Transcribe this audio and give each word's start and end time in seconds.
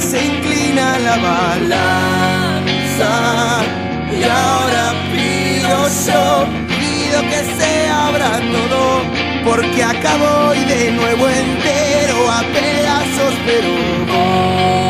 Se 0.00 0.24
inclina 0.24 0.98
la 0.98 1.16
balanza. 1.16 1.52
Y 4.10 4.22
ahora 4.24 4.92
pido 5.12 5.88
yo, 6.06 6.46
pido 6.68 7.18
que 7.30 7.40
se 7.58 7.88
abra 7.88 8.40
todo, 8.52 9.02
porque 9.44 9.82
acabo 9.82 10.54
y 10.54 10.64
de 10.64 10.90
nuevo 10.92 11.28
entero 11.28 12.30
a 12.30 12.42
pedazos, 12.42 13.34
pero 13.46 14.83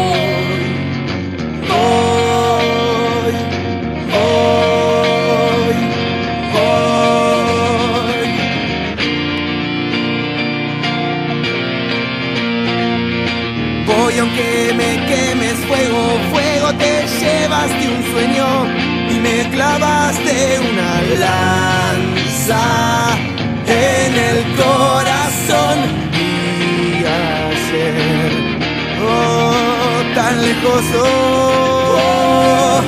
y 18.16 19.18
me 19.20 19.50
clavaste 19.50 20.60
una 20.60 21.02
lanza 21.18 22.64
en 23.66 24.14
el 24.14 24.38
corazón. 24.56 25.78
Y 26.12 27.04
ayer, 27.04 28.32
oh, 29.02 30.14
tan 30.14 30.42
lejos, 30.42 30.84
oh, 31.02 32.80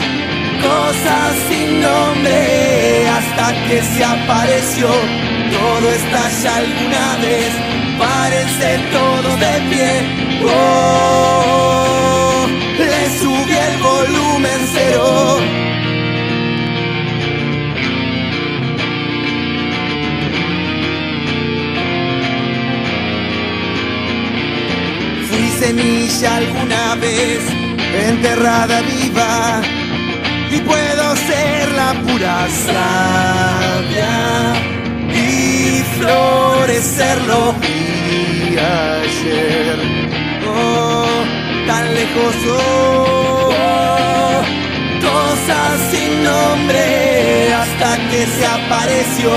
cosas 0.63 1.33
sin 1.49 1.81
nombre 1.81 3.09
hasta 3.09 3.47
que 3.67 3.83
se 3.83 4.05
apareció, 4.05 4.89
todo 4.89 5.91
estalla 5.91 6.57
alguna 6.57 7.17
vez, 7.21 7.53
parece 7.99 8.79
todo 8.93 9.37
de 9.37 9.55
pie, 9.71 9.93
oh, 10.45 11.86
volumen 13.97 14.61
cero. 14.75 15.39
Fui 25.29 25.49
semilla 25.61 26.37
alguna 26.43 26.95
vez, 26.97 27.41
enterrada 28.11 28.77
viva, 28.83 29.63
y 30.51 30.59
puedo 30.71 31.05
ser 31.29 31.63
la 31.81 31.91
pura 32.05 32.37
savia 32.67 34.15
y 35.13 35.83
florecerlo. 35.97 37.55
Y 38.49 38.59
ayer, 38.59 39.79
oh, 40.49 41.06
lejos, 41.85 42.37
oh, 42.51 43.51
cosas 45.01 45.81
sin 45.91 46.25
nombre 46.25 47.53
hasta 47.55 47.97
que 48.11 48.27
se 48.27 48.47
apareció. 48.47 49.31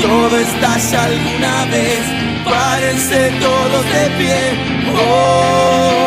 Todo 0.00 0.38
estalla 0.38 1.04
alguna 1.04 1.64
vez, 1.66 2.00
párense 2.44 3.30
todos 3.40 3.84
de 3.92 4.10
pie. 4.18 4.40
Oh, 4.96 6.01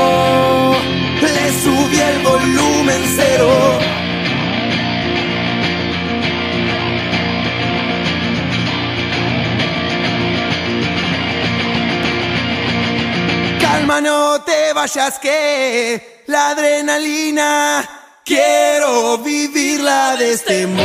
No 14.02 14.42
te 14.42 14.74
vayas 14.74 15.20
que 15.20 16.24
la 16.28 16.50
adrenalina 16.50 17.90
quiero 18.26 19.18
vivirla 19.20 20.18
de 20.18 20.34
este 20.34 20.68
modo 20.68 20.84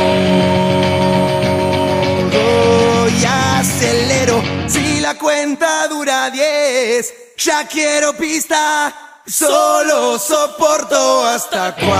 y 3.09 3.25
acelero 3.25 4.41
si 4.67 5.01
la 5.01 5.17
cuenta 5.17 5.87
dura 5.87 6.29
10 6.29 7.13
ya 7.37 7.67
quiero 7.67 8.13
pista 8.13 8.93
solo 9.25 10.17
soporto 10.19 11.25
hasta 11.25 11.75
cuatro. 11.75 11.95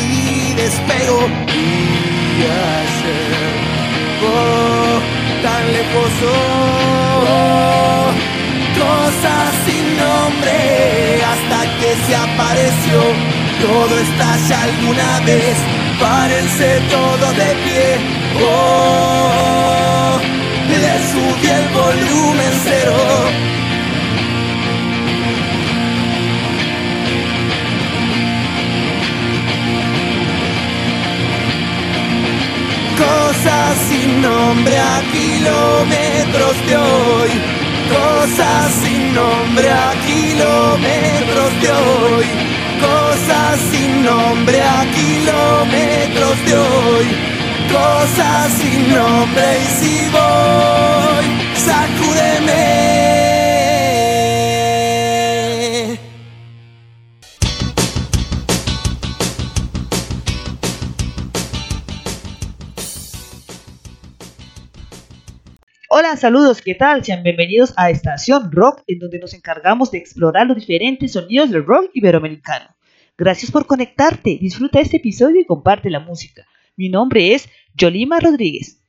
Y 0.00 0.54
despego 0.54 1.28
y 1.48 2.42
ayer 2.42 3.36
oh, 4.22 5.00
tan 5.42 5.72
lejos 5.72 6.12
se 12.06 12.14
apareció. 12.14 13.00
Todo 13.60 13.98
estalla 13.98 14.62
alguna 14.62 15.20
vez. 15.20 15.56
Párense 16.00 16.80
todo 16.90 17.32
de 17.32 17.50
pie. 17.64 17.98
Oh, 18.48 20.18
le 20.68 20.94
subí 21.10 21.48
el 21.48 21.68
volumen 21.68 22.52
cero. 22.64 22.96
Cosas 32.98 33.78
sin 33.88 34.22
nombre 34.22 34.78
a 34.78 35.02
kilómetros 35.12 36.66
de 36.66 36.76
hoy. 36.76 37.65
Cosas 37.88 38.72
sin 38.82 39.14
nombre 39.14 39.70
a 39.70 39.92
kilómetros 40.06 41.60
de 41.62 41.70
hoy. 41.70 42.26
Cosas 42.80 43.60
sin 43.70 44.02
nombre 44.04 44.60
a 44.60 44.84
kilómetros 44.94 46.44
de 46.46 46.54
hoy. 46.54 47.06
Cosas 47.72 48.52
sin 48.52 48.94
nombre 48.94 49.58
y 49.58 49.66
si 49.80 50.08
voy, 50.10 51.26
sacúdeme. 51.54 53.05
Hola, 65.88 66.16
saludos, 66.16 66.62
¿qué 66.62 66.74
tal? 66.74 67.04
Sean 67.04 67.22
bienvenidos 67.22 67.72
a 67.76 67.90
Estación 67.90 68.50
Rock, 68.50 68.82
en 68.88 68.98
donde 68.98 69.20
nos 69.20 69.34
encargamos 69.34 69.92
de 69.92 69.98
explorar 69.98 70.44
los 70.48 70.56
diferentes 70.56 71.12
sonidos 71.12 71.48
del 71.52 71.64
rock 71.64 71.90
iberoamericano. 71.94 72.74
Gracias 73.16 73.52
por 73.52 73.68
conectarte, 73.68 74.36
disfruta 74.40 74.80
este 74.80 74.96
episodio 74.96 75.40
y 75.40 75.46
comparte 75.46 75.88
la 75.88 76.00
música. 76.00 76.44
Mi 76.74 76.88
nombre 76.88 77.34
es 77.34 77.48
Yolima 77.74 78.18
Rodríguez. 78.18 78.82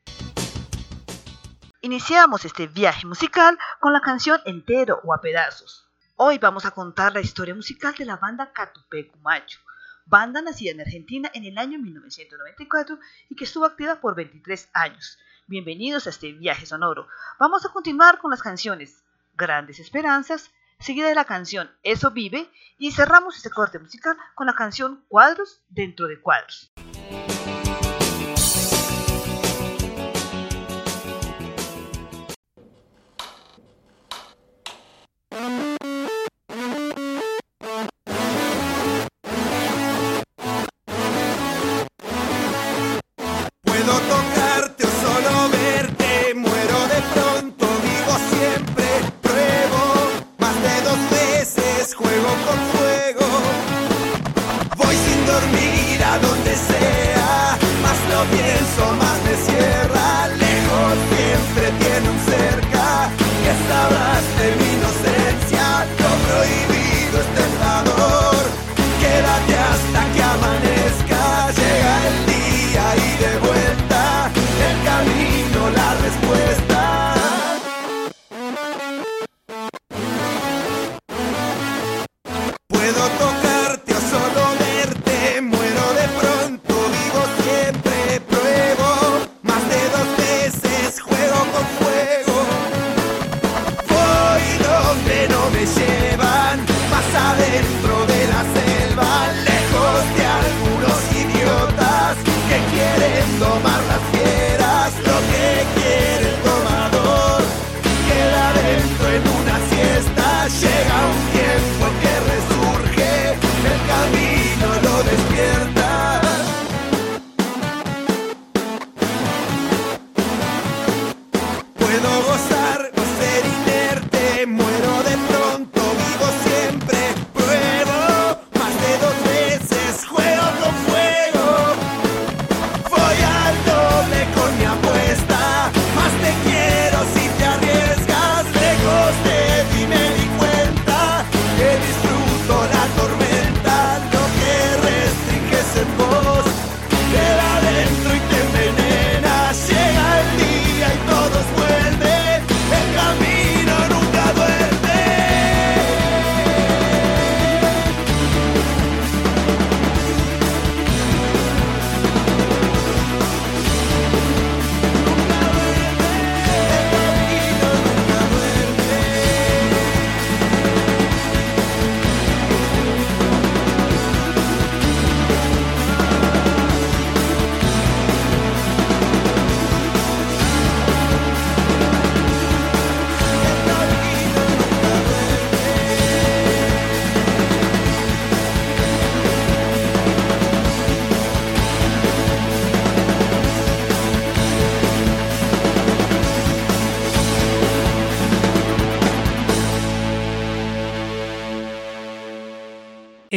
Iniciamos 1.81 2.45
este 2.45 2.65
viaje 2.65 3.05
musical 3.05 3.59
con 3.79 3.93
la 3.93 4.01
canción 4.01 4.41
Entero 4.45 4.99
o 5.03 5.13
a 5.13 5.21
pedazos. 5.21 5.87
Hoy 6.15 6.39
vamos 6.39 6.65
a 6.65 6.71
contar 6.71 7.13
la 7.13 7.21
historia 7.21 7.53
musical 7.53 7.93
de 7.95 8.05
la 8.05 8.15
banda 8.15 8.51
Catupecu 8.51 9.19
Macho, 9.19 9.59
banda 10.07 10.41
nacida 10.41 10.71
en 10.71 10.81
Argentina 10.81 11.29
en 11.35 11.45
el 11.45 11.59
año 11.59 11.77
1994 11.77 12.97
y 13.29 13.35
que 13.35 13.43
estuvo 13.43 13.65
activa 13.65 14.01
por 14.01 14.15
23 14.15 14.71
años. 14.73 15.19
Bienvenidos 15.49 16.07
a 16.07 16.09
este 16.09 16.33
viaje 16.33 16.65
sonoro. 16.65 17.07
Vamos 17.39 17.65
a 17.65 17.69
continuar 17.69 18.19
con 18.19 18.31
las 18.31 18.41
canciones 18.41 19.05
Grandes 19.37 19.79
Esperanzas, 19.79 20.51
seguida 20.77 21.07
de 21.07 21.15
la 21.15 21.23
canción 21.23 21.71
Eso 21.83 22.11
Vive 22.11 22.51
y 22.77 22.91
cerramos 22.91 23.37
este 23.37 23.49
corte 23.49 23.79
musical 23.79 24.17
con 24.35 24.47
la 24.47 24.55
canción 24.55 25.05
Cuadros 25.07 25.61
dentro 25.69 26.07
de 26.07 26.19
Cuadros. 26.19 26.73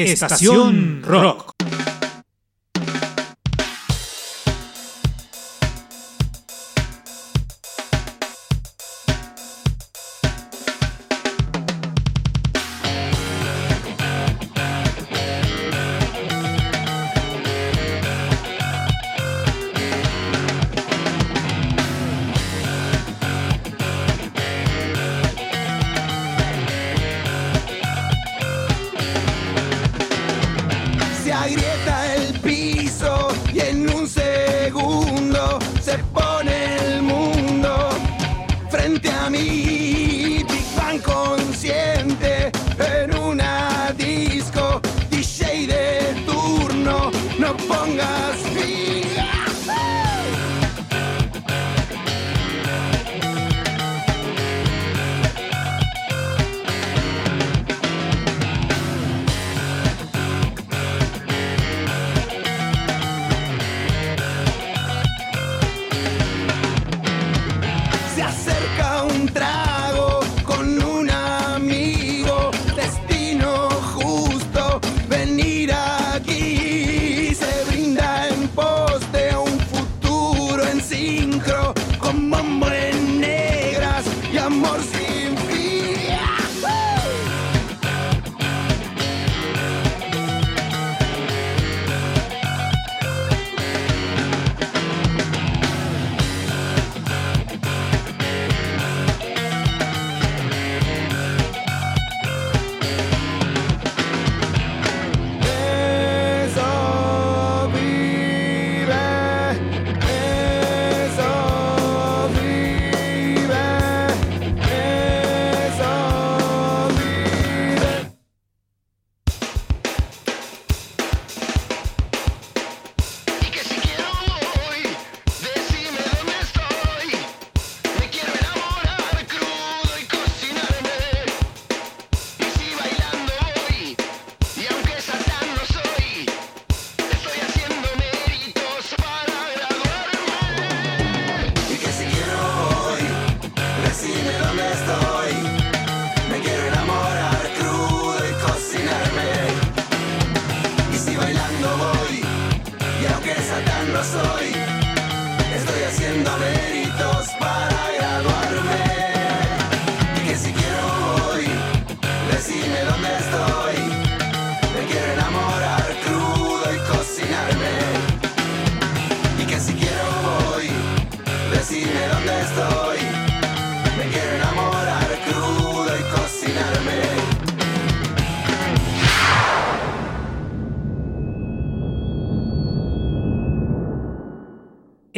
Estación 0.03 1.03
Rock. 1.05 1.50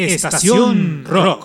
Estación 0.05 1.05
Rock. 1.07 1.42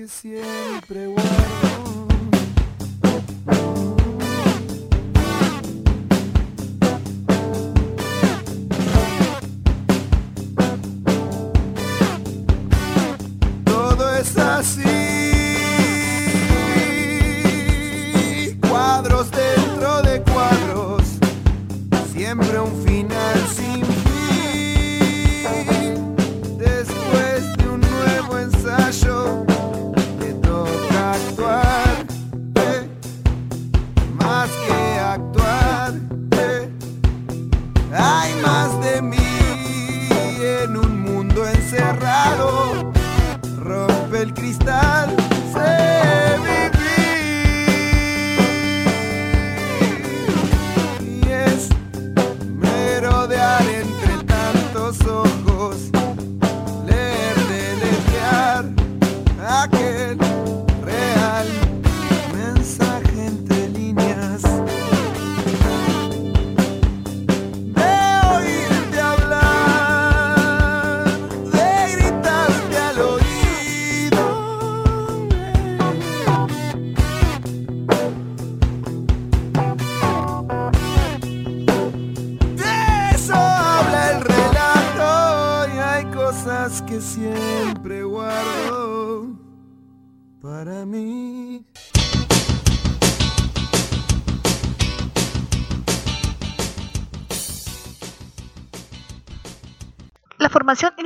quisiera. 0.00 0.49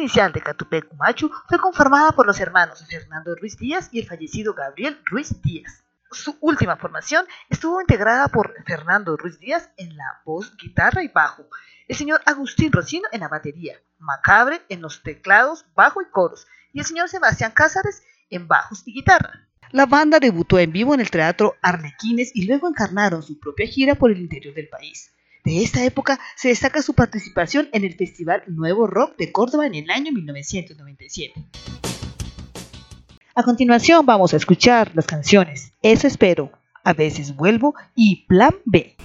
inicial 0.05 0.35
de 0.35 0.43
Catupec 0.43 0.93
Machu 0.99 1.31
fue 1.49 1.59
conformada 1.59 2.13
por 2.13 2.27
los 2.27 2.39
hermanos 2.39 2.85
Fernando 2.87 3.35
Ruiz 3.37 3.57
Díaz 3.57 3.89
y 3.91 4.01
el 4.01 4.07
fallecido 4.07 4.53
Gabriel 4.53 5.01
Ruiz 5.07 5.41
Díaz. 5.41 5.83
Su 6.11 6.37
última 6.43 6.77
formación 6.77 7.25
estuvo 7.49 7.81
integrada 7.81 8.29
por 8.29 8.53
Fernando 8.67 9.17
Ruiz 9.17 9.39
Díaz 9.39 9.71
en 9.79 9.97
la 9.97 10.21
voz, 10.27 10.55
guitarra 10.59 11.03
y 11.03 11.09
bajo, 11.09 11.47
el 11.89 11.97
señor 11.97 12.21
Agustín 12.27 12.71
Rocino 12.71 13.09
en 13.13 13.21
la 13.21 13.29
batería, 13.29 13.81
Macabre 13.99 14.61
en 14.69 14.83
los 14.83 15.03
teclados, 15.03 15.65
bajo 15.75 16.03
y 16.03 16.11
coros, 16.11 16.47
y 16.75 16.81
el 16.81 16.85
señor 16.85 17.09
Sebastián 17.09 17.53
Cázares 17.53 18.03
en 18.29 18.47
bajos 18.47 18.83
y 18.85 18.93
guitarra. 18.93 19.49
La 19.71 19.87
banda 19.87 20.21
debutó 20.21 20.59
en 20.59 20.71
vivo 20.71 20.93
en 20.93 21.01
el 21.01 21.11
Teatro 21.11 21.55
Arlequines 21.63 22.31
y 22.35 22.45
luego 22.45 22.69
encarnaron 22.69 23.23
su 23.23 23.41
propia 23.41 23.67
gira 23.67 23.95
por 23.95 24.11
el 24.11 24.21
interior 24.21 24.55
del 24.55 24.69
país. 24.69 25.14
De 25.45 25.63
esta 25.63 25.85
época 25.85 26.19
se 26.37 26.49
destaca 26.49 26.81
su 26.81 26.95
participación 26.95 27.69
en 27.73 27.85
el 27.85 27.95
Festival 27.97 28.43
Nuevo 28.47 28.87
Rock 28.87 29.19
de 29.19 29.31
Córdoba 29.31 29.67
en 29.67 29.75
el 29.75 29.91
año 29.91 30.11
1997. 30.11 31.35
A 33.35 33.43
continuación 33.43 34.07
vamos 34.07 34.33
a 34.33 34.39
escuchar 34.39 34.93
las 34.95 35.07
canciones 35.07 35.73
Eso 35.83 36.07
espero, 36.07 36.51
A 36.83 36.95
veces 36.95 37.37
vuelvo 37.37 37.75
y 37.95 38.25
Plan 38.25 38.55
B. 38.65 38.97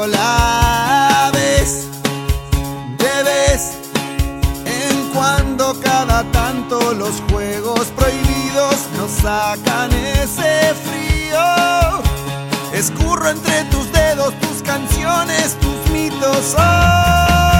sola 0.00 1.30
vez, 1.34 1.86
de 2.96 3.22
vez 3.22 3.76
en 4.64 5.10
cuando 5.12 5.78
cada 5.80 6.22
tanto 6.32 6.94
los 6.94 7.20
juegos 7.30 7.86
prohibidos 7.88 8.76
nos 8.96 9.10
sacan 9.10 9.92
ese 9.92 10.74
frío. 10.86 12.02
Escurro 12.72 13.28
entre 13.28 13.64
tus 13.64 13.92
dedos 13.92 14.32
tus 14.40 14.62
canciones, 14.62 15.58
tus 15.60 15.90
mitos. 15.92 16.54
Oh. 16.56 17.59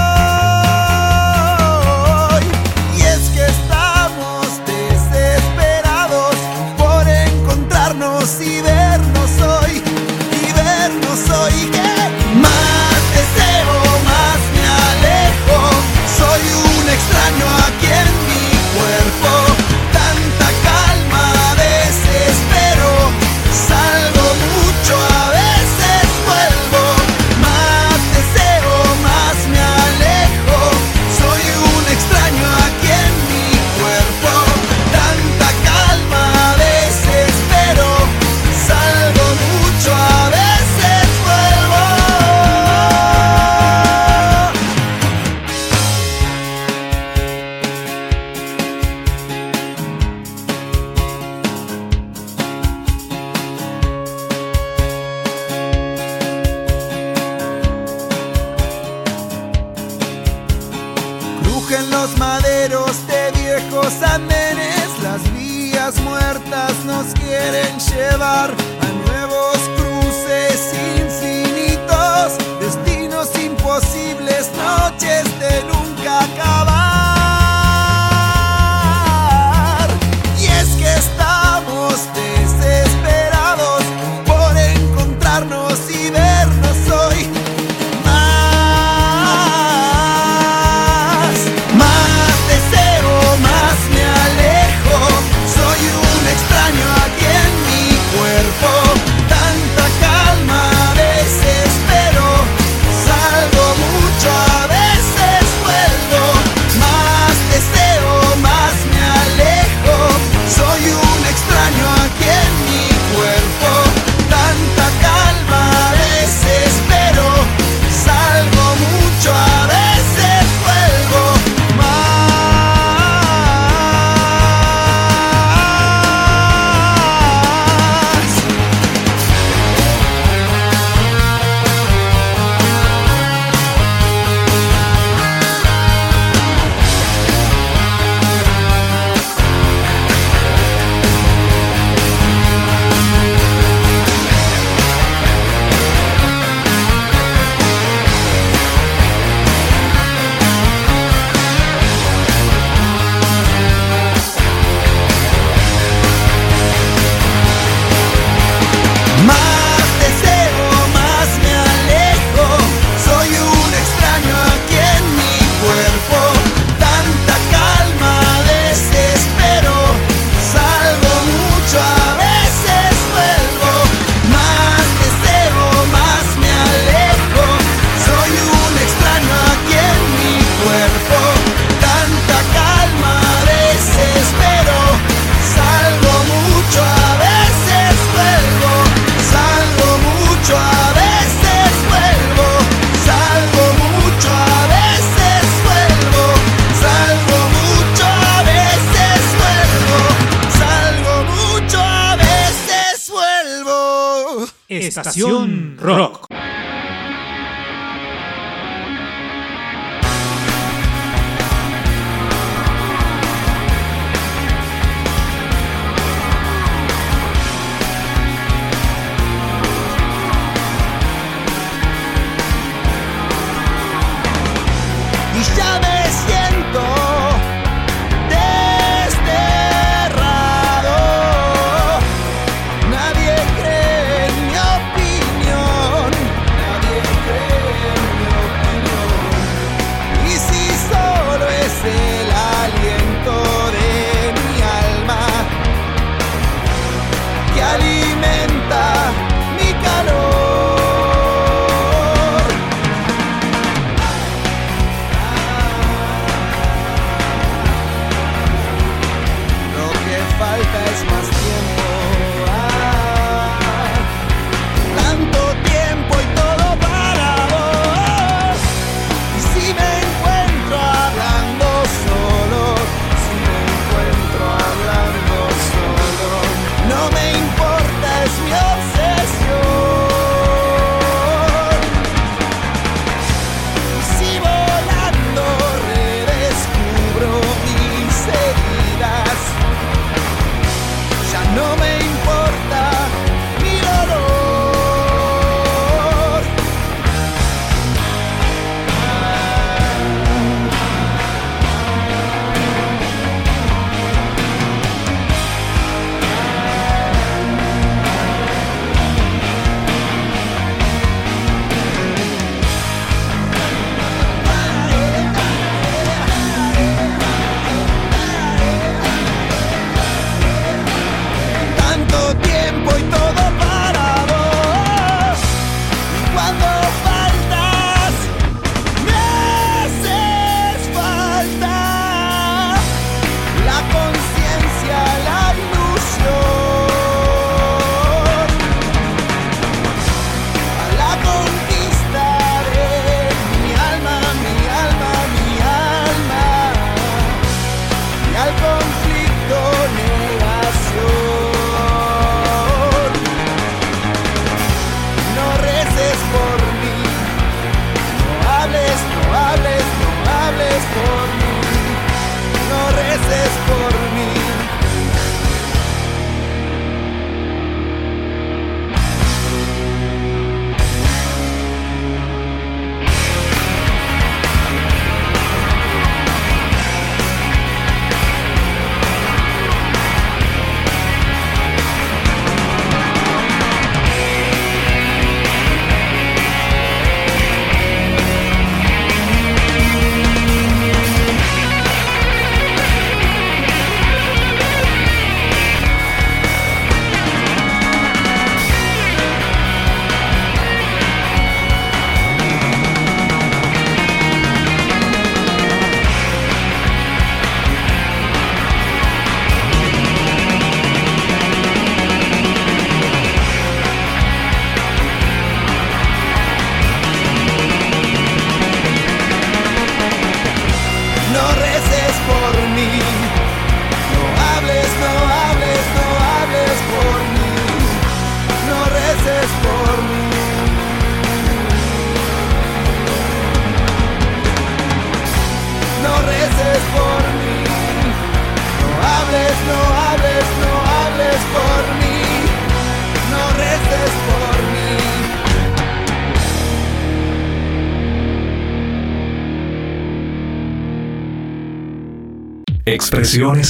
Estación 205.01 205.77
Rock. 205.79 206.40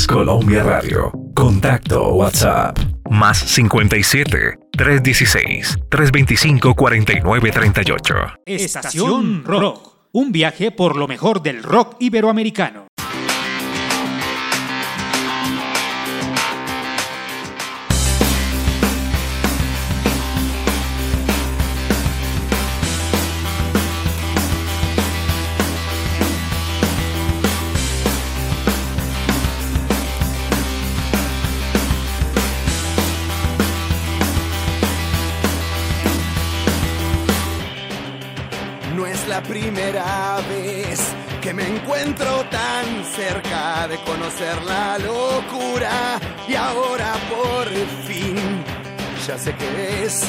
Colombia 0.08 0.62
Radio. 0.62 1.12
Contacto 1.34 2.14
WhatsApp. 2.14 2.78
Más 3.10 3.36
57 3.36 4.58
316 4.72 5.78
325 5.90 6.74
4938. 6.74 8.14
Estación 8.46 9.44
Rock. 9.44 9.90
Un 10.12 10.32
viaje 10.32 10.70
por 10.70 10.96
lo 10.96 11.06
mejor 11.06 11.42
del 11.42 11.62
rock 11.62 11.96
iberoamericano. 12.00 12.79
de 43.88 43.96
conocer 44.02 44.62
la 44.64 44.98
locura 44.98 46.20
y 46.46 46.54
ahora 46.54 47.14
por 47.30 47.66
fin 48.06 48.36
ya 49.26 49.38
sé 49.38 49.54
qué 49.54 50.04
es 50.04 50.24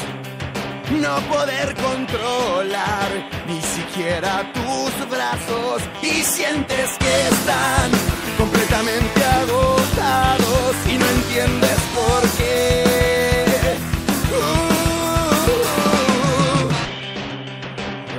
no 0.90 1.16
poder 1.32 1.74
controlar 1.74 3.08
ni 3.46 3.60
siquiera 3.60 4.50
tus 4.54 5.08
brazos 5.10 5.82
y 6.02 6.22
sientes 6.22 6.90
que 6.98 7.28
están 7.28 7.90
completamente 8.38 9.24
agotados 9.24 10.76
y 10.90 10.98
no 10.98 11.06
entiendes 11.06 11.80
por 11.94 12.22
qué. 12.38 12.84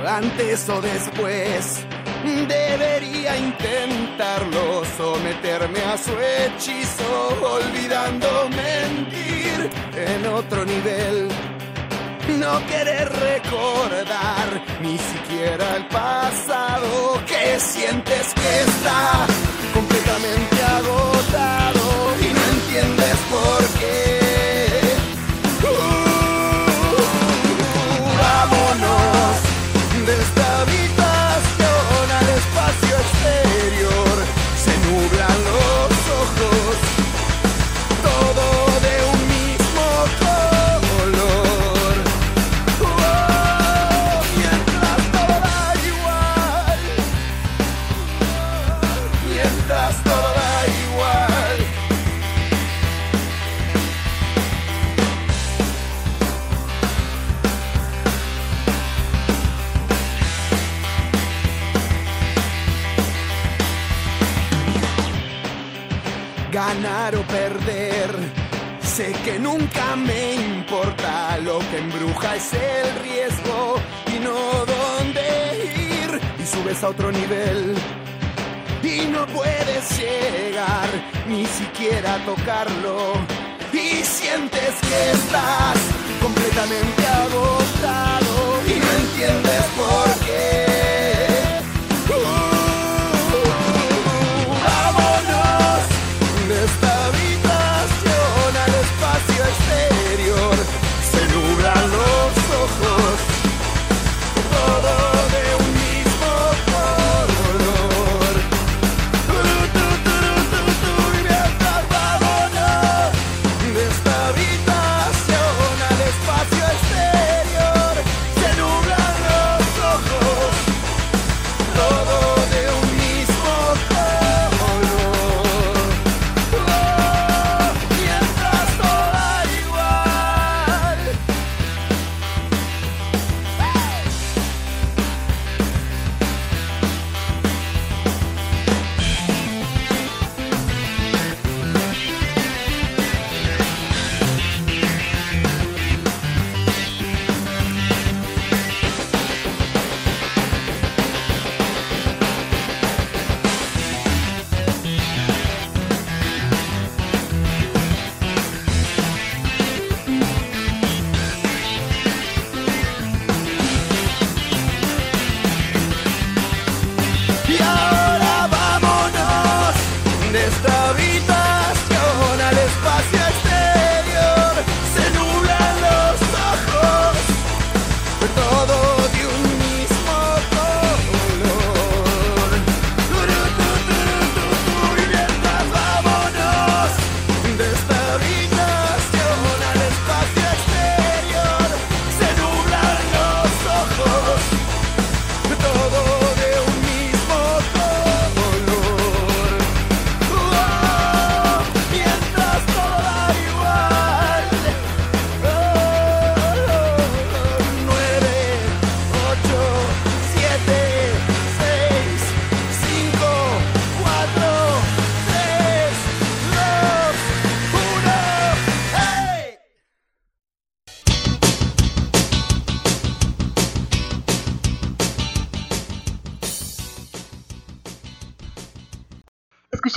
Uh, 0.02 0.08
antes 0.08 0.68
o 0.68 0.80
después 0.80 1.84
debería 2.24 3.36
intentarlo, 3.36 4.82
someterme 4.96 5.80
a 5.80 5.96
su 5.98 6.12
hechizo, 6.12 7.38
olvidando 7.42 8.48
mentir 8.50 9.70
en 9.94 10.26
otro 10.26 10.64
nivel 10.64 11.28
no 12.28 12.66
querer 12.66 13.08
recordar 13.12 14.62
ni 14.80 14.98
siquiera 14.98 15.76
el 15.76 15.86
pasado 15.86 17.20
que 17.26 17.60
sientes 17.60 18.34
que 18.34 18.60
está 18.60 19.26
completamente 19.72 20.62
agotado 20.62 22.14
y 22.20 22.32
no 22.32 22.44
entiendes 22.56 23.16
por 23.30 23.80
qué. 23.80 24.23
O 66.86 67.22
perder. 67.22 68.10
Sé 68.82 69.12
que 69.24 69.38
nunca 69.38 69.96
me 69.96 70.34
importa, 70.34 71.38
lo 71.38 71.58
que 71.58 71.78
embruja 71.78 72.36
es 72.36 72.52
el 72.52 73.02
riesgo 73.02 73.76
y 74.14 74.18
no 74.18 74.66
dónde 74.66 75.24
ir. 75.64 76.20
Y 76.38 76.46
subes 76.46 76.84
a 76.84 76.90
otro 76.90 77.10
nivel 77.10 77.74
y 78.82 79.06
no 79.06 79.26
puedes 79.28 79.98
llegar 79.98 80.88
ni 81.26 81.46
siquiera 81.46 82.18
tocarlo. 82.26 83.14
Y 83.72 84.04
sientes 84.04 84.74
que 84.82 85.10
estás 85.12 85.78
completamente 86.20 87.06
agotado 87.06 88.60
y 88.66 88.78
no 88.78 88.90
entiendes 89.04 89.64
por 89.78 90.26
qué. 90.26 90.73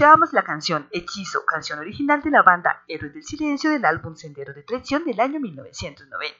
Escuchábamos 0.07 0.31
la 0.31 0.43
canción 0.43 0.87
Hechizo, 0.91 1.45
canción 1.45 1.79
original 1.79 2.21
de 2.21 2.31
la 2.31 2.41
banda 2.41 2.81
Héroes 2.87 3.13
del 3.13 3.25
Silencio 3.25 3.69
del 3.69 3.83
álbum 3.83 4.15
Sendero 4.15 4.53
de 4.53 4.63
Traición 4.63 5.03
del 5.03 5.19
año 5.19 5.37
1990. 5.41 6.37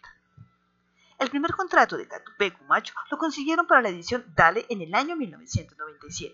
El 1.20 1.30
primer 1.30 1.52
contrato 1.52 1.98
de 1.98 2.08
Catupecu 2.08 2.64
Macho 2.64 2.94
lo 3.12 3.18
consiguieron 3.18 3.68
para 3.68 3.82
la 3.82 3.90
edición 3.90 4.24
Dale 4.34 4.66
en 4.70 4.84
el 4.84 4.96
año 4.96 5.18
1997. 5.18 6.34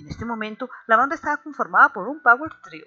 En 0.00 0.08
este 0.08 0.26
momento, 0.26 0.68
la 0.86 0.98
banda 0.98 1.14
estaba 1.14 1.38
conformada 1.38 1.94
por 1.94 2.08
un 2.08 2.20
power 2.20 2.52
trio. 2.62 2.84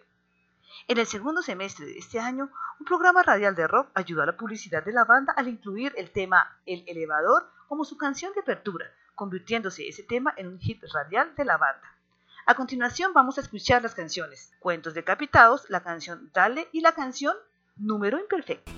En 0.87 0.99
el 0.99 1.07
segundo 1.07 1.41
semestre 1.41 1.87
de 1.87 1.97
este 1.97 2.19
año, 2.19 2.51
un 2.79 2.85
programa 2.85 3.23
radial 3.23 3.55
de 3.55 3.65
rock 3.65 3.89
ayudó 3.95 4.21
a 4.21 4.27
la 4.27 4.37
publicidad 4.37 4.85
de 4.85 4.93
la 4.93 5.05
banda 5.05 5.33
al 5.35 5.47
incluir 5.47 5.93
el 5.97 6.11
tema 6.11 6.59
El 6.67 6.83
Elevador 6.85 7.49
como 7.67 7.83
su 7.83 7.97
canción 7.97 8.33
de 8.35 8.41
apertura, 8.41 8.85
convirtiéndose 9.15 9.87
ese 9.87 10.03
tema 10.03 10.31
en 10.37 10.45
un 10.45 10.59
hit 10.59 10.83
radial 10.93 11.33
de 11.35 11.45
la 11.45 11.57
banda. 11.57 11.98
A 12.49 12.55
continuación 12.55 13.13
vamos 13.13 13.37
a 13.37 13.41
escuchar 13.41 13.83
las 13.83 13.93
canciones 13.93 14.51
Cuentos 14.57 14.95
Decapitados, 14.95 15.69
la 15.69 15.83
canción 15.83 16.31
Dale 16.33 16.67
y 16.71 16.81
la 16.81 16.93
canción 16.93 17.35
Número 17.77 18.19
Imperfecto. 18.19 18.71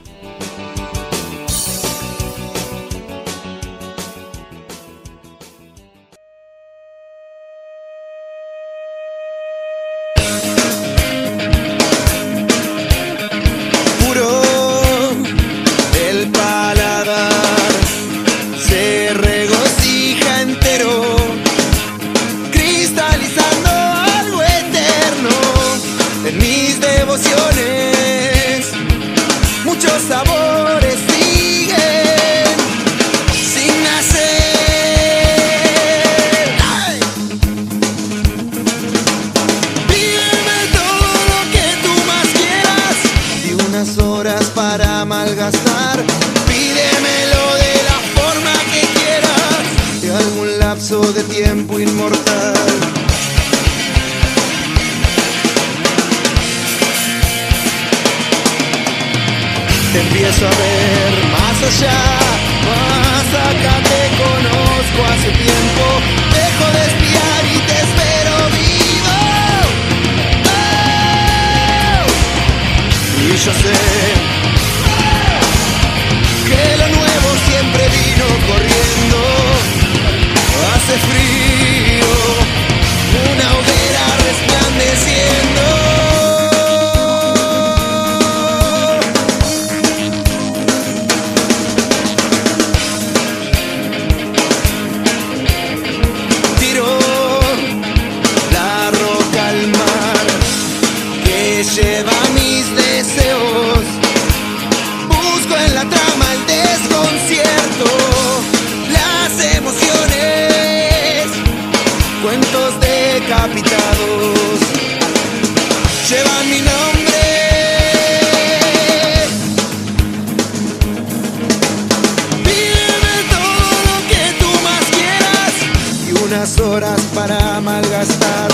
unas 126.41 126.59
horas 126.59 126.99
para 127.13 127.61
malgastar. 127.61 128.49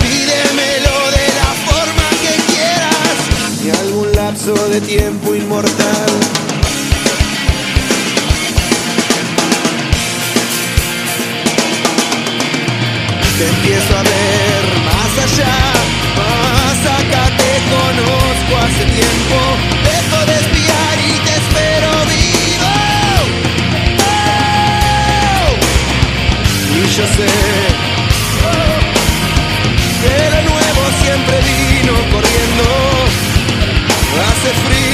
Pídemelo 0.00 0.96
de 1.18 1.26
la 1.40 1.50
forma 1.68 2.08
que 2.22 2.34
quieras 2.52 3.16
y 3.64 3.70
algún 3.70 4.10
lapso 4.12 4.54
de 4.70 4.80
tiempo 4.80 5.36
inmortal. 5.36 6.10
Te 13.38 13.46
empiezo 13.46 13.96
a 13.96 14.02
ver 14.02 14.62
más 14.88 15.12
allá, 15.26 15.58
más 16.18 16.80
acá 16.98 17.24
te 17.36 17.52
conozco 17.70 18.66
hace 18.66 18.84
tiempo. 18.84 19.77
nace. 27.08 27.26
De 30.02 30.42
nuevo 30.42 30.82
siempre 31.02 31.36
vino 31.42 31.92
corriendo, 32.10 32.64
hace 34.28 34.50
frío. 34.66 34.87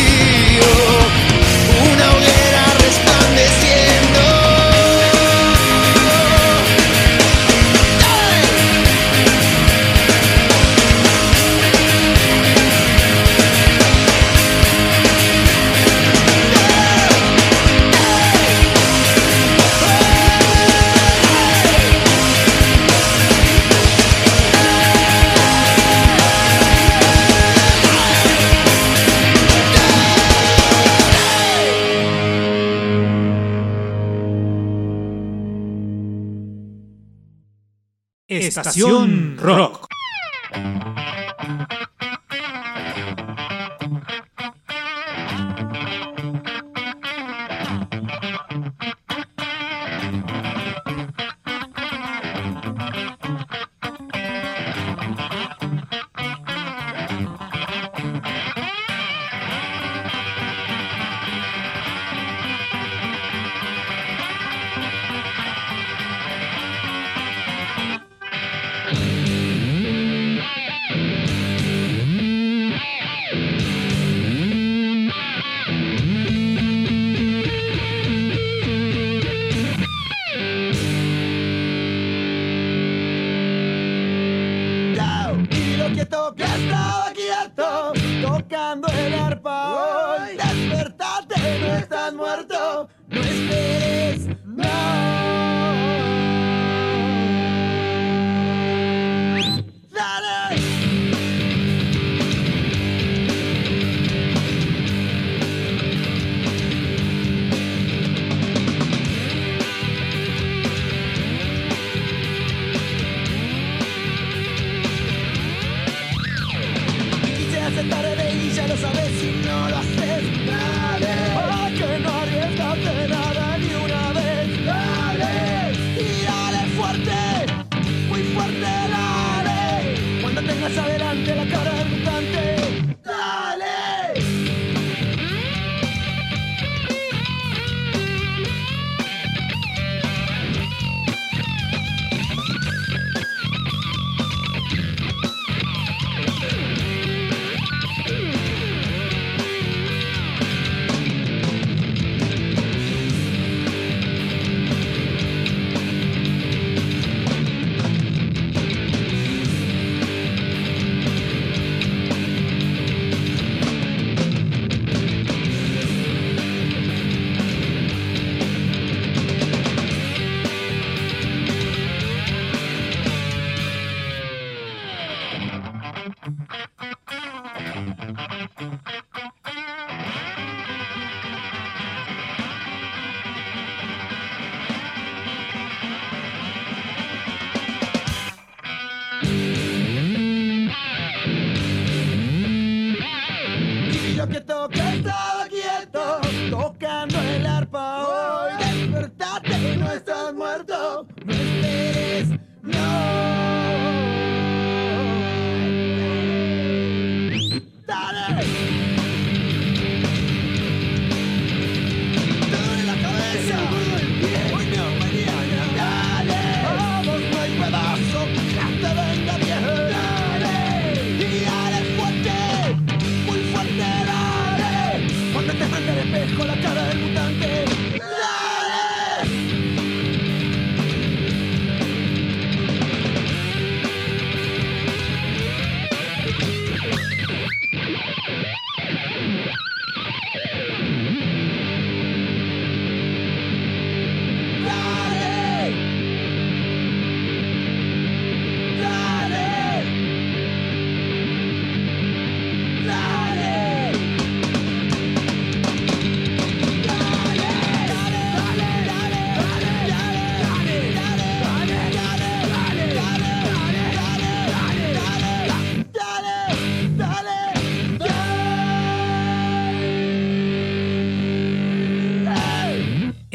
Estación 38.60 39.36
Rock. 39.38 39.73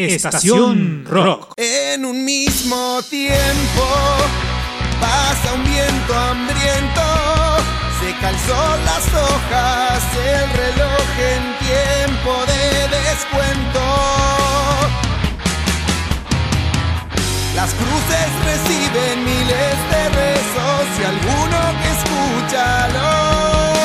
Estación 0.05 1.03
Rock. 1.05 1.53
En 1.57 2.05
un 2.05 2.23
mismo 2.23 3.01
tiempo 3.09 3.83
pasa 5.01 5.53
un 5.53 5.63
viento 5.65 6.15
hambriento, 6.15 7.01
se 7.99 8.13
calzó 8.21 8.77
las 8.85 9.05
hojas, 9.13 10.03
el 10.15 10.49
reloj 10.57 11.05
en 11.19 11.43
tiempo 11.67 12.31
de 12.47 12.87
descuento. 12.97 13.81
Las 17.55 17.73
cruces 17.73 18.29
reciben 18.45 19.25
miles 19.25 19.77
de 19.91 20.09
rezos 20.15 20.85
y 20.97 21.03
alguno 21.03 21.59
que 21.81 21.89
escucha 21.99 22.87
lo 22.87 23.78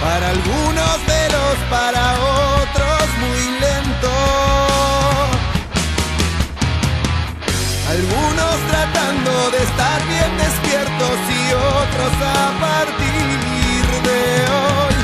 Para 0.00 0.28
algunos 0.30 1.06
veloz, 1.06 1.58
para 1.68 2.14
otros 2.62 3.08
muy 3.20 3.42
lento. 3.60 4.12
Algunos 7.90 8.56
tratando 8.70 9.50
de 9.50 9.58
estar 9.62 10.06
bien 10.06 10.38
despiertos 10.38 11.18
y 11.28 11.52
otros 11.52 12.12
a 12.22 12.60
partir 12.60 13.86
de 14.08 14.20
hoy 14.56 14.94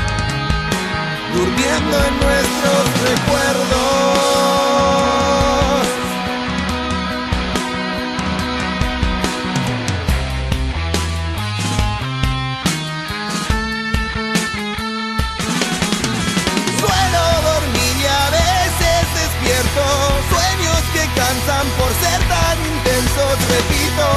durmiendo 1.35 1.95
en 2.07 2.13
nuestros 2.19 2.83
recuerdos. 3.09 4.66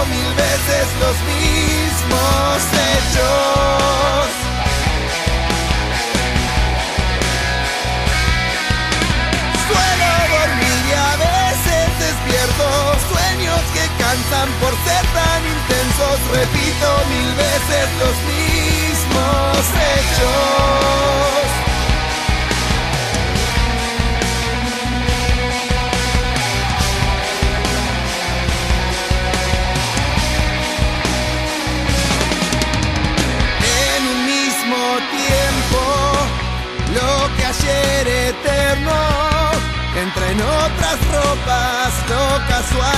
Mil 0.07 0.35
veces 0.35 0.87
los 1.01 1.17
mismos 1.29 2.57
hechos. 2.89 4.29
Suelo 9.67 10.11
dormir 10.39 10.79
y 10.89 10.93
a 10.93 11.17
veces 11.17 11.87
despierto. 11.99 12.67
Sueños 13.13 13.63
que 13.75 13.85
cansan 14.03 14.49
por 14.61 14.73
ser 14.87 15.05
tan 15.19 15.41
intensos. 15.57 16.17
Repito 16.33 16.89
mil 17.11 17.35
veces 17.35 17.87
los 18.01 18.17
mismos 18.33 19.59
hechos 19.59 20.70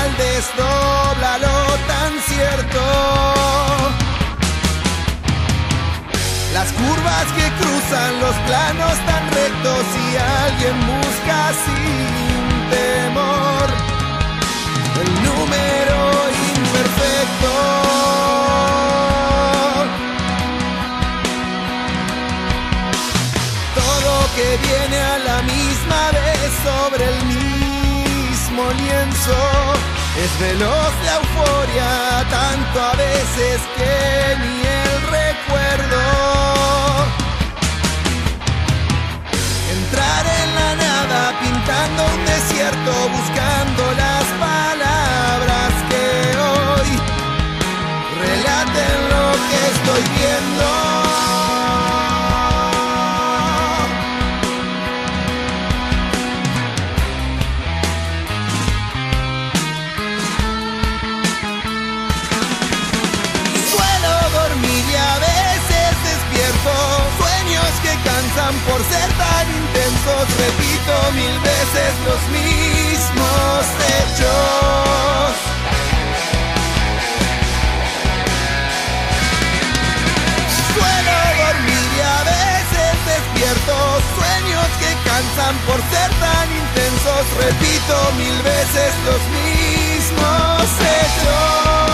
casual 0.02 0.16
desdobla 0.16 1.38
lo 1.38 1.58
tan 1.86 2.12
cierto 2.26 2.80
las 6.54 6.72
curvas 6.72 7.26
que 7.36 7.50
cruzan 7.60 8.20
los 8.20 8.34
planos 8.46 8.94
tan 9.06 9.30
rectos 9.30 9.84
y 10.04 10.16
alguien 10.16 10.76
busca 10.86 11.52
sin 11.64 12.70
temor 12.70 13.66
el 15.02 15.10
número 15.24 15.98
imperfecto 16.56 17.52
todo 23.74 24.12
que 24.36 24.48
viene 24.68 24.98
a 25.00 25.18
la 25.18 25.42
misma 25.42 26.10
vez 26.12 26.50
sobre 26.64 27.04
el 27.08 27.24
mismo 27.24 28.62
lienzo. 28.72 29.91
Es 30.22 30.38
veloz 30.38 30.92
la 31.04 31.14
euforia, 31.16 32.24
tanto 32.30 32.80
a 32.80 32.92
veces 32.94 33.60
que 33.76 34.36
ni 34.38 34.60
el 34.60 35.02
recuerdo. 35.18 36.02
Entrar 39.78 40.24
en 40.40 40.54
la 40.54 40.70
nada, 40.76 41.40
pintando 41.40 42.04
un 42.14 42.24
desierto, 42.24 42.92
buscando 43.18 43.82
las 43.96 44.24
cansan 68.34 68.54
por 68.60 68.80
ser 68.84 69.08
tan 69.18 69.46
intensos 69.48 70.24
Repito 70.38 71.12
mil 71.14 71.40
veces 71.40 71.92
los 72.06 72.20
mismos 72.30 73.66
hechos. 73.92 75.32
Suelo 80.74 81.16
dormir 81.44 81.88
y 81.96 82.00
a 82.00 82.22
veces 82.24 82.94
despierto 83.06 83.74
Sueños 84.16 84.68
que 84.80 84.90
cansan 85.08 85.56
por 85.66 85.80
ser 85.90 86.10
tan 86.20 86.48
intensos 86.52 87.24
Repito 87.38 88.12
mil 88.16 88.42
veces 88.42 88.92
los 89.04 89.22
mismos 89.36 90.62
hechos 90.80 91.91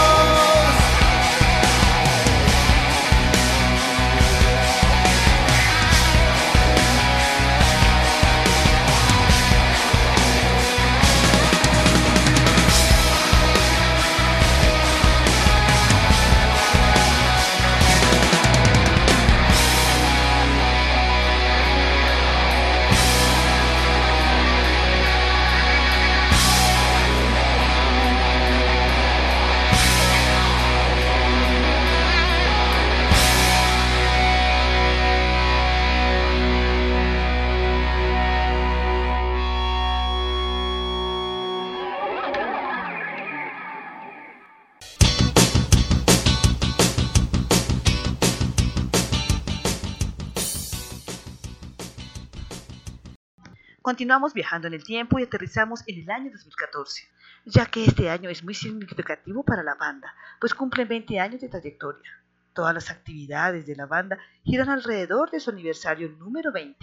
Continuamos 53.98 54.32
viajando 54.32 54.68
en 54.68 54.74
el 54.74 54.84
tiempo 54.84 55.18
y 55.18 55.24
aterrizamos 55.24 55.82
en 55.88 55.98
el 55.98 56.08
año 56.08 56.30
2014, 56.30 57.08
ya 57.46 57.66
que 57.66 57.84
este 57.84 58.08
año 58.08 58.30
es 58.30 58.44
muy 58.44 58.54
significativo 58.54 59.42
para 59.42 59.64
la 59.64 59.74
banda, 59.74 60.14
pues 60.40 60.54
cumple 60.54 60.84
20 60.84 61.18
años 61.18 61.40
de 61.40 61.48
trayectoria. 61.48 62.08
Todas 62.52 62.72
las 62.72 62.92
actividades 62.92 63.66
de 63.66 63.74
la 63.74 63.86
banda 63.86 64.16
giran 64.44 64.68
alrededor 64.68 65.32
de 65.32 65.40
su 65.40 65.50
aniversario 65.50 66.10
número 66.10 66.52
20. 66.52 66.78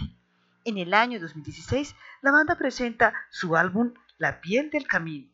En 0.66 0.76
el 0.76 0.92
año 0.92 1.18
2016, 1.18 1.96
la 2.20 2.32
banda 2.32 2.54
presenta 2.54 3.14
su 3.30 3.56
álbum 3.56 3.94
La 4.18 4.42
piel 4.42 4.68
del 4.68 4.86
camino. 4.86 5.26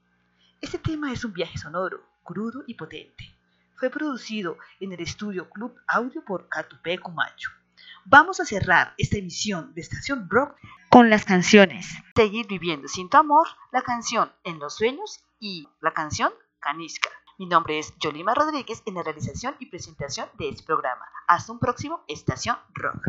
Este 0.60 0.78
tema 0.78 1.12
es 1.12 1.24
un 1.24 1.32
viaje 1.32 1.58
sonoro, 1.58 2.00
crudo 2.22 2.62
y 2.68 2.74
potente. 2.74 3.34
Fue 3.74 3.90
producido 3.90 4.56
en 4.78 4.92
el 4.92 5.00
estudio 5.00 5.50
Club 5.50 5.76
Audio 5.88 6.24
por 6.24 6.48
Catupeco 6.48 7.10
Macho. 7.10 7.50
Vamos 8.04 8.38
a 8.38 8.44
cerrar 8.44 8.94
esta 8.98 9.16
emisión 9.16 9.74
de 9.74 9.80
Estación 9.80 10.28
Rock 10.30 10.56
con 10.92 11.08
las 11.08 11.24
canciones 11.24 11.86
Seguir 12.14 12.46
viviendo 12.46 12.86
sin 12.86 13.08
tu 13.08 13.16
amor, 13.16 13.48
la 13.72 13.80
canción 13.80 14.30
En 14.44 14.58
los 14.58 14.76
sueños 14.76 15.20
y 15.40 15.66
la 15.80 15.94
canción 15.94 16.34
Canisca. 16.60 17.08
Mi 17.38 17.46
nombre 17.46 17.78
es 17.78 17.94
Yolima 17.98 18.34
Rodríguez 18.34 18.82
en 18.84 18.96
la 18.96 19.02
realización 19.02 19.56
y 19.58 19.70
presentación 19.70 20.28
de 20.38 20.50
este 20.50 20.64
programa. 20.64 21.06
Hasta 21.26 21.50
un 21.50 21.58
próximo 21.58 22.04
Estación 22.08 22.58
Rock. 22.74 23.08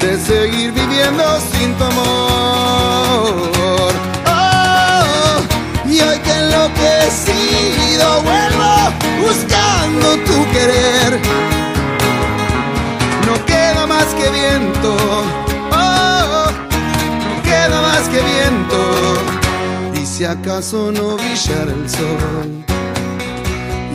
de 0.00 0.18
seguir 0.18 0.72
viviendo 0.72 1.22
sin 1.52 1.74
tu 1.74 1.84
amor. 1.84 3.12
Oh, 4.26 5.88
y 5.88 6.00
hoy 6.00 6.18
que 6.18 6.32
enloquecido 6.32 8.22
vuelvo 8.22 8.72
buscando 9.20 10.08
tu 10.26 10.50
querer. 10.52 11.20
No 13.26 13.44
queda 13.44 13.86
más 13.86 14.06
que 14.14 14.30
viento, 14.30 14.96
oh, 15.72 16.50
no 17.26 17.42
queda 17.42 17.82
más 17.82 18.08
que 18.08 18.20
viento. 18.22 20.00
Y 20.00 20.06
si 20.06 20.24
acaso 20.24 20.90
no 20.90 21.16
brillara 21.16 21.72
el 21.72 21.90
sol 21.90 22.64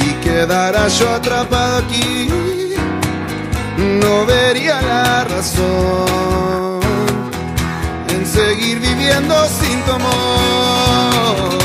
y 0.01 0.14
quedara 0.24 0.88
yo 0.88 1.10
atrapado 1.10 1.78
aquí 1.78 2.55
no 3.78 4.26
vería 4.26 4.82
la 4.82 5.23
razón 5.26 6.80
en 8.09 8.26
seguir 8.26 8.80
viviendo 8.80 9.36
sin 9.47 9.82
tu 9.84 9.91
amor. 9.91 11.64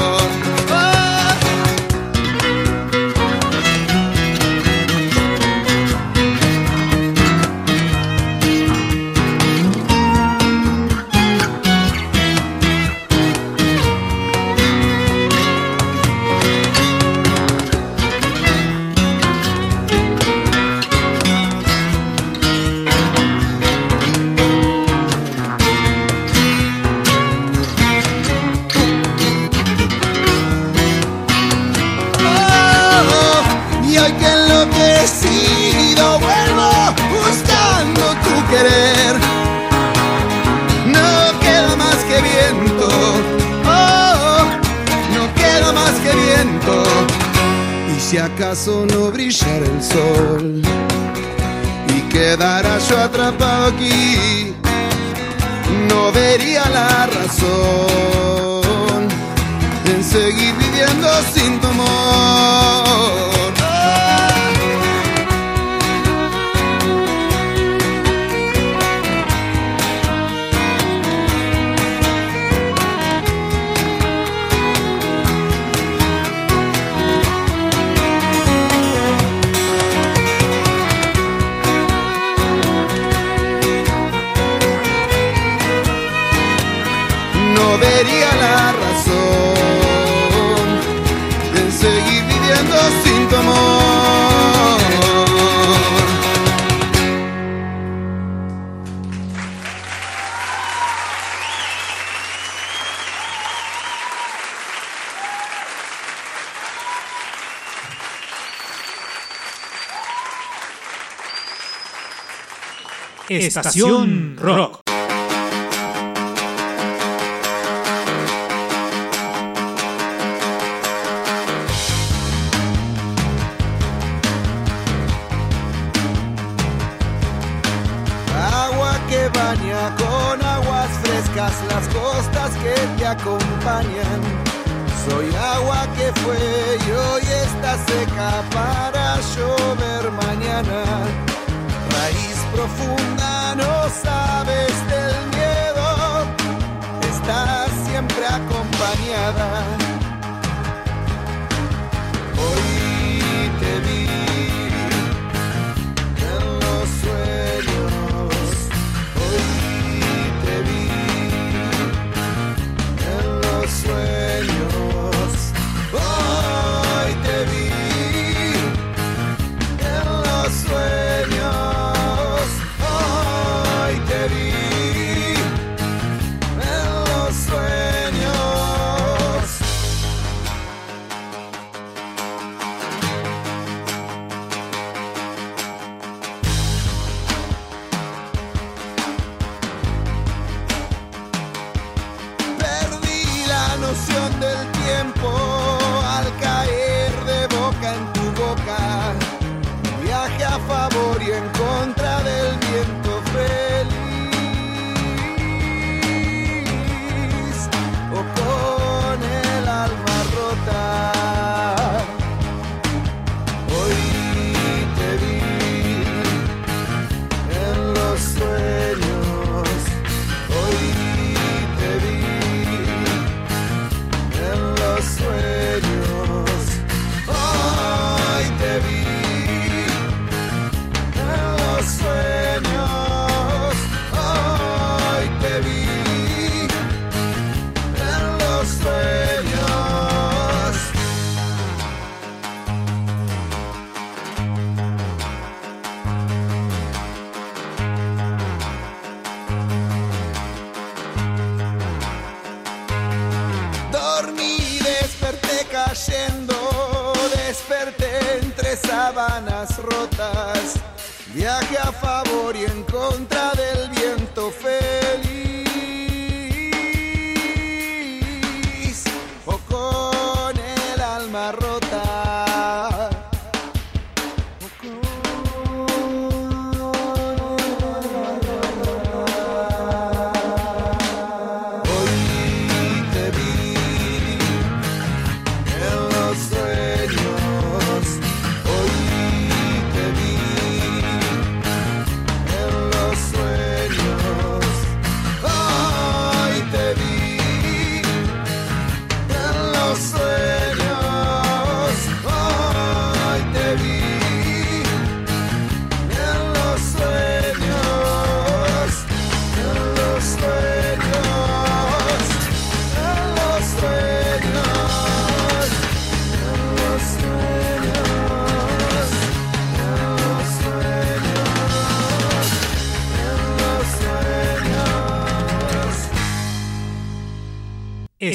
Estación 113.31 114.37
Rock. 114.37 114.80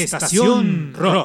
Estación 0.06 0.93
Rock. 0.95 1.24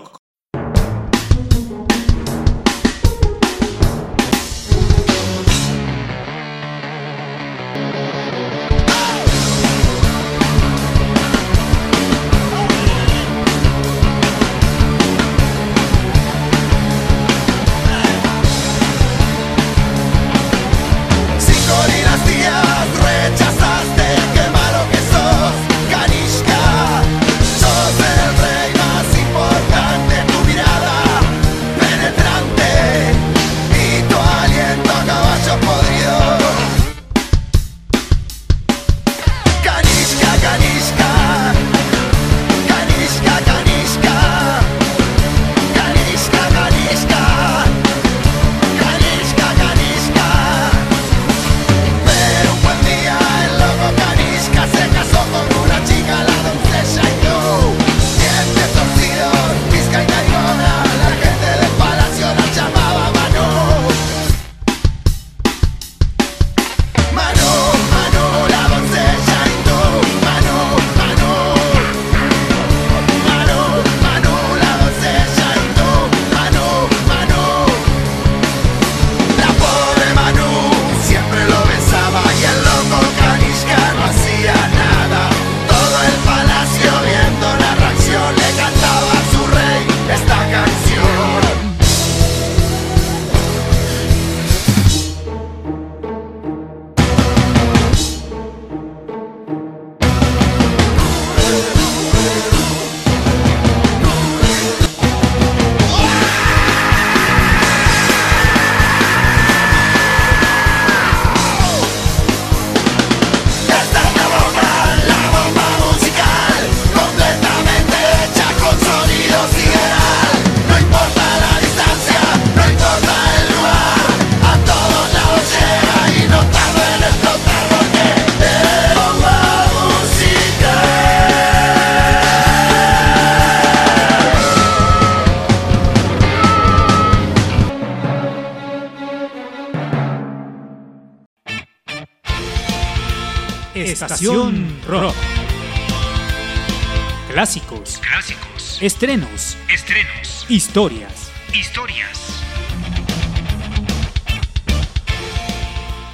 Estrenos. 148.80 149.58
Estrenos. 149.68 150.46
Historias. 150.48 151.30
Historias. 151.52 152.42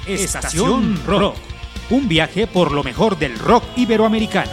Estación 0.05 0.99
Rock. 1.07 1.37
Un 1.89 2.09
viaje 2.09 2.45
por 2.45 2.73
lo 2.73 2.83
mejor 2.83 3.17
del 3.17 3.39
rock 3.39 3.63
iberoamericano. 3.77 4.51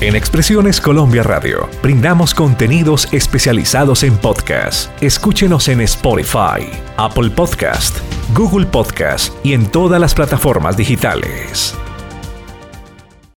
En 0.00 0.16
Expresiones 0.16 0.80
Colombia 0.80 1.22
Radio, 1.22 1.68
brindamos 1.82 2.34
contenidos 2.34 3.12
especializados 3.12 4.02
en 4.02 4.16
podcast. 4.16 4.90
Escúchenos 5.02 5.68
en 5.68 5.82
Spotify, 5.82 6.70
Apple 6.96 7.28
Podcast 7.28 7.98
Google 8.34 8.66
Podcast 8.66 9.34
y 9.44 9.52
en 9.52 9.66
todas 9.66 10.00
las 10.00 10.14
plataformas 10.14 10.76
digitales. 10.76 11.76